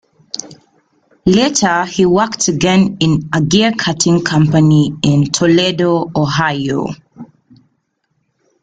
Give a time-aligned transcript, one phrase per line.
[1.27, 6.87] Later, he worked again in a gear-cutting company in Toledo, Ohio.